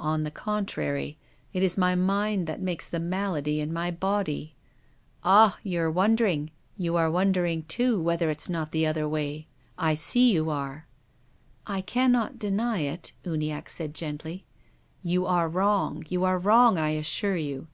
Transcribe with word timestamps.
On 0.00 0.22
the 0.22 0.30
contrary, 0.30 1.18
it 1.52 1.62
is 1.62 1.76
my 1.76 1.94
mind 1.94 2.46
that 2.46 2.62
makes 2.62 2.88
the 2.88 2.98
malady 2.98 3.60
in 3.60 3.74
my 3.74 3.90
body. 3.90 4.54
Ah! 5.22 5.58
you 5.62 5.78
are 5.82 5.90
wondering! 5.90 6.50
You 6.78 6.96
are 6.96 7.10
wondering, 7.10 7.64
too, 7.64 7.92
44 7.92 7.92
TONGUES 7.92 7.92
OF 7.92 7.98
CONSCIENCE. 7.98 8.06
whether 8.06 8.30
it's 8.30 8.48
not 8.48 8.72
the 8.72 8.86
other 8.86 9.06
way! 9.06 9.46
I 9.76 9.94
sec 9.94 10.22
you 10.22 10.48
are!" 10.48 10.86
I 11.76 11.82
cannot 11.82 12.38
deny 12.38 12.78
it," 12.84 13.12
Uniacke 13.26 13.68
said 13.68 13.92
gently." 13.94 14.46
You 15.02 15.26
are 15.26 15.46
wrong. 15.46 16.04
You 16.08 16.24
are 16.24 16.38
wrong, 16.38 16.78
I 16.78 16.92
assure 16.92 17.36
you. 17.36 17.66